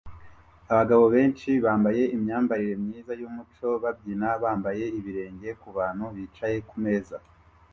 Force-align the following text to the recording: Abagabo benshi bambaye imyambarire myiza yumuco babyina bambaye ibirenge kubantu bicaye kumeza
Abagabo 0.71 1.03
benshi 1.15 1.49
bambaye 1.65 2.03
imyambarire 2.15 2.75
myiza 2.83 3.11
yumuco 3.21 3.67
babyina 3.83 4.29
bambaye 4.43 4.83
ibirenge 4.97 5.49
kubantu 5.61 6.05
bicaye 6.15 6.57
kumeza 6.69 7.15